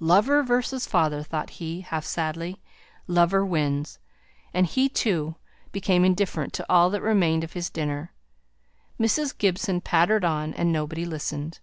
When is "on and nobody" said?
10.24-11.04